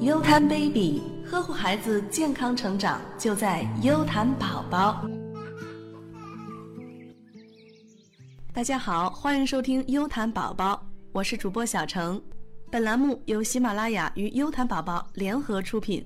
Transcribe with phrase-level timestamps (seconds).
[0.00, 5.04] 优谈 baby 呵护孩子健康成长，就在优谈宝宝。
[8.52, 12.20] 大家好，欢迎收听优谈宝宝，我是主播小程。
[12.70, 16.04] 本栏目由喜马拉雅与优谈宝宝联合出品。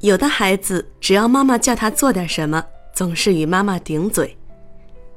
[0.00, 2.64] 有的孩子，只要妈妈叫他做点什么，
[2.94, 4.36] 总是与妈妈顶嘴。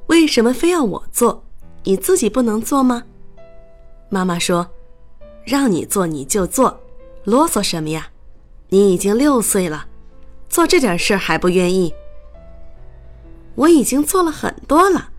[0.08, 1.42] 为什么非要我做？
[1.84, 3.02] 你自己不能做吗？
[4.08, 4.68] 妈妈说
[5.44, 6.80] ：“让你做你就做，
[7.24, 8.08] 啰嗦什么呀？
[8.68, 9.86] 你已经六岁了，
[10.48, 11.92] 做这点事还不愿意？
[13.54, 15.10] 我已经做了很多了，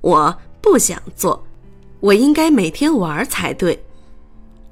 [0.00, 1.44] 我不想做，
[2.00, 3.82] 我应该每天玩才对。”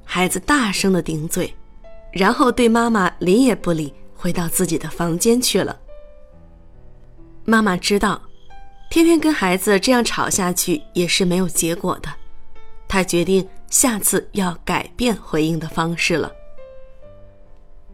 [0.03, 1.53] 孩子大声的顶嘴，
[2.11, 5.77] 然后对妈妈理也不理，回到自己的房间去了。
[7.43, 8.21] 妈妈知道，
[8.89, 12.09] 天天跟孩子这样吵下去也是没有结果的，
[12.87, 13.47] 她决定。
[13.69, 16.31] 下次要改变回应的方式了，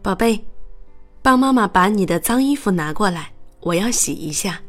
[0.02, 0.44] 宝贝，
[1.20, 4.60] 帮妈妈把你的脏衣服拿过来，我要洗一下。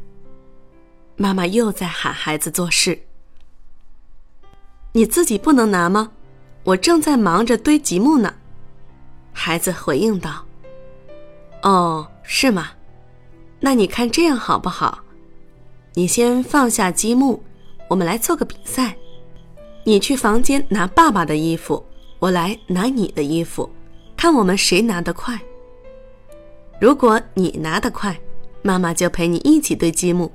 [1.16, 2.98] 妈妈又在喊孩子做事，
[4.92, 6.10] 你自己不能拿吗？
[6.64, 8.34] 我正在忙着堆积木呢。
[9.32, 10.44] 孩子回应道
[11.62, 12.72] ：“哦，是吗？
[13.60, 15.04] 那你看这样好不好？
[15.94, 17.40] 你先放下积木，
[17.88, 18.96] 我们来做个比赛。”
[19.88, 21.80] 你去房间拿爸爸的衣服，
[22.18, 23.70] 我来拿你的衣服，
[24.16, 25.40] 看我们谁拿得快。
[26.80, 28.18] 如果你拿得快，
[28.62, 30.28] 妈妈就陪你一起堆积木；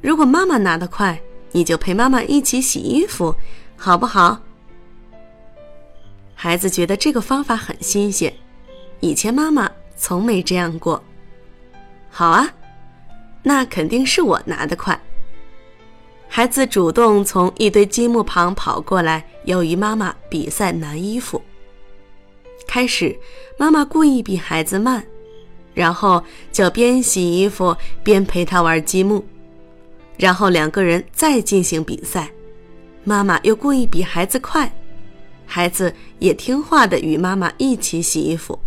[0.00, 3.34] 如果妈妈拿得快，你就陪妈妈一起洗衣服，
[3.76, 4.40] 好不好？
[6.36, 8.32] 孩子觉得这个方法很新鲜，
[9.00, 11.02] 以前妈妈从没这样过。
[12.08, 12.48] 好啊，
[13.42, 14.96] 那肯定是我拿得快。
[16.36, 21.40] 孩子主动从一堆积木旁跑过来，要与妈妈比赛拿衣服。
[22.66, 23.18] 开始，
[23.56, 25.02] 妈妈故意比孩子慢，
[25.72, 26.22] 然后
[26.52, 27.74] 就边洗衣服
[28.04, 29.24] 边陪他玩积木，
[30.18, 32.30] 然后两个人再进行比赛。
[33.02, 34.70] 妈妈又故意比孩子快，
[35.46, 38.58] 孩子也听话的与妈妈一起洗衣服。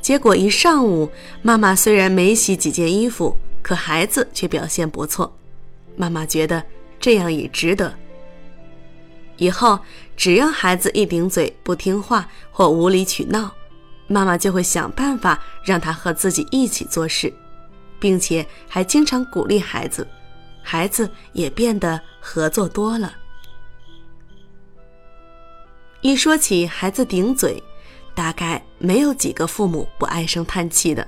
[0.00, 1.10] 结果一上午，
[1.42, 5.30] 妈妈虽然没洗几件衣服，可孩子却表现不错。
[5.96, 6.62] 妈妈觉得
[6.98, 7.92] 这样也值得。
[9.36, 9.78] 以后
[10.16, 13.50] 只要孩子一顶嘴不听话或无理取闹，
[14.06, 17.32] 妈妈就会想办法让他和自己一起做事，
[17.98, 20.06] 并且还经常鼓励孩子，
[20.62, 23.12] 孩子也变得合作多了。
[26.02, 27.62] 一说起孩子顶嘴，
[28.14, 31.06] 大概没有几个父母不唉声叹气的。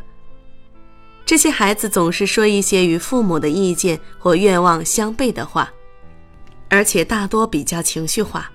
[1.27, 5.73] 这些孩子总是说一些与父母的意见或愿望相悖的话，
[6.69, 8.51] 而且大多比较情绪化，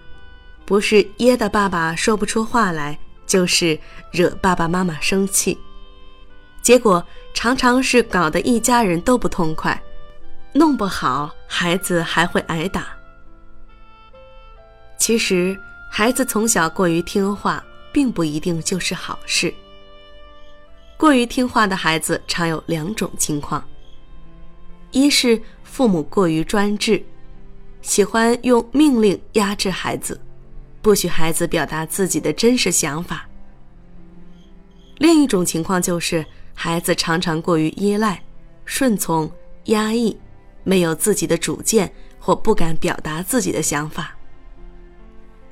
[0.66, 3.80] 不是噎得爸爸说不出话来，就是
[4.12, 5.58] 惹爸爸妈妈生气，
[6.62, 7.04] 结果
[7.34, 9.82] 常常是搞得一家人都不痛快，
[10.54, 12.88] 弄不好孩子还会挨打。
[15.00, 15.58] 其实，
[15.90, 19.52] 孩子从小过于听话，并不一定就是好事。
[21.00, 23.64] 过于听话的孩子常有两种情况：
[24.92, 27.02] 一是父母过于专制，
[27.82, 30.20] 喜欢用命令压制孩子，
[30.82, 33.20] 不许孩子表达自己的真实想法；
[34.98, 38.22] 另一种情况就是孩子常常过于依赖、
[38.66, 39.32] 顺从、
[39.68, 40.20] 压抑，
[40.66, 41.90] 没有自己的主见
[42.20, 44.14] 或不敢表达自己的想法。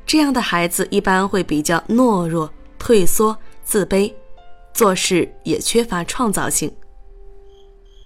[0.05, 4.13] 这样的孩子一般会比较懦弱、退缩、自卑。
[4.77, 6.71] 做事也缺乏创造性，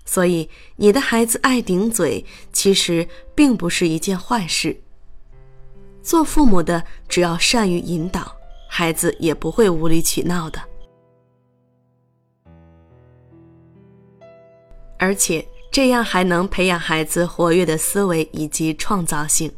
[0.06, 3.06] 所以你的孩子爱顶嘴，其实
[3.36, 4.81] 并不是一件坏事。
[6.02, 8.34] 做父母的只要善于引导，
[8.70, 10.62] 孩子也不会无理取闹的。
[14.98, 19.52] 而且这样还能培养孩子活跃的思维以及创造性。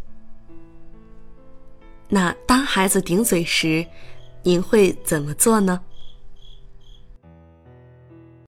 [2.09, 3.85] 那当孩子顶嘴时，
[4.41, 5.79] 您会怎么做呢？